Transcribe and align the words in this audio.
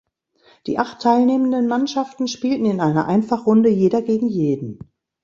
Die 0.65 0.79
acht 0.79 1.03
teilnehmenden 1.03 1.67
Mannschaften 1.67 2.27
spielten 2.27 2.65
in 2.65 2.81
einer 2.81 3.05
Einfachrunde 3.07 3.69
Jeder 3.69 4.01
gegen 4.01 4.27
jeden. 4.27 4.79